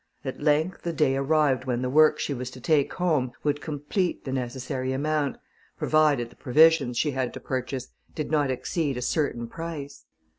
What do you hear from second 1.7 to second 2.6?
the work she was to